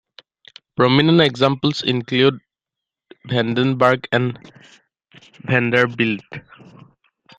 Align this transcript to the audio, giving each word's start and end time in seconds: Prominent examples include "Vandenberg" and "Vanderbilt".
Prominent 0.75 1.21
examples 1.21 1.83
include 1.83 2.39
"Vandenberg" 3.29 4.07
and 4.11 4.39
"Vanderbilt". 5.41 6.21